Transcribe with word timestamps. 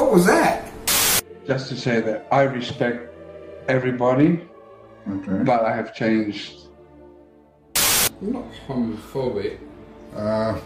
What 0.00 0.12
was 0.12 0.26
that? 0.26 0.72
Just 1.46 1.68
to 1.68 1.76
say 1.76 2.00
that 2.00 2.26
I 2.32 2.42
respect 2.42 3.14
everybody, 3.68 4.40
okay. 5.08 5.44
but 5.44 5.64
I 5.64 5.76
have 5.76 5.94
changed. 5.94 6.62
I'm 8.20 8.32
not 8.32 8.46
homophobic. 8.66 9.58
Uh, 10.16 10.58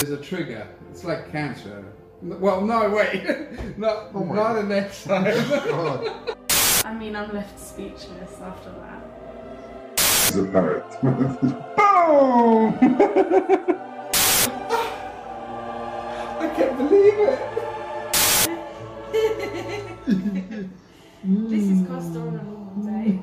There's 0.00 0.10
a 0.10 0.18
trigger. 0.22 0.68
It's 0.90 1.04
like 1.04 1.32
cancer. 1.32 1.84
Well, 2.20 2.60
no, 2.60 2.90
wait. 2.90 3.24
not, 3.78 4.10
oh 4.14 4.24
not 4.24 4.56
an 4.56 4.72
exile. 4.72 5.24
Oh 5.72 6.36
I 6.84 6.92
mean, 6.92 7.16
I'm 7.16 7.32
left 7.32 7.58
speechless 7.58 8.40
after 8.42 8.70
that. 8.70 9.98
He's 10.26 10.36
a 10.36 10.44
parrot. 10.44 11.78
Boom! 13.34 13.76
I 16.40 16.52
can't 16.56 16.76
believe 16.78 17.18
it. 17.18 17.40
This 21.26 21.64
is 21.64 21.86
cost 21.88 22.14
on 22.16 22.28
a 22.38 22.42
normal 22.42 22.84
day. 22.84 23.18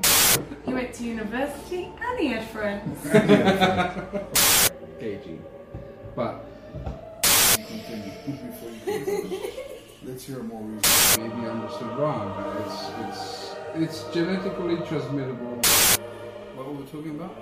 He 0.66 0.72
went 0.74 0.92
to 0.94 1.04
university 1.04 1.84
and 2.00 2.18
he 2.18 2.26
had 2.28 2.44
friends. 2.48 2.98
Cagey. 4.98 5.38
But 6.16 6.44
Continue 7.54 8.12
before 8.26 8.70
you 8.70 8.80
continue. 8.84 9.38
Let's 10.04 10.24
hear 10.24 10.42
more 10.42 10.62
reasons. 10.62 11.18
maybe 11.18 11.46
I 11.46 11.50
understood 11.50 11.96
wrong. 11.96 12.34
But 12.36 12.56
it's 12.66 12.78
it's 13.06 13.54
it's 13.76 14.12
genetically 14.12 14.76
transmittable. 14.88 15.60
What 16.56 16.66
were 16.66 16.72
we 16.80 16.84
talking 16.86 17.10
about? 17.20 17.36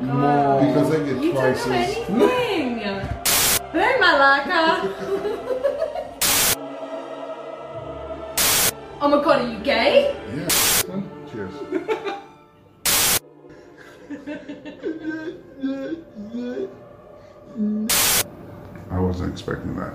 No, 0.00 0.58
because 0.60 0.90
they 0.90 1.04
get 1.04 1.22
You 1.22 1.32
twice 1.32 1.66
as. 1.66 1.70
anything. 1.70 2.78
Hey, 3.72 3.96
Malaka. 4.00 4.62
oh 9.00 9.08
my 9.08 9.22
god, 9.24 9.40
are 9.42 9.48
you 9.48 9.58
gay? 9.60 10.14
Yeah. 10.34 10.48
Cheers. 11.30 11.54
I 18.90 18.98
wasn't 18.98 19.32
expecting 19.32 19.76
that. 19.76 19.94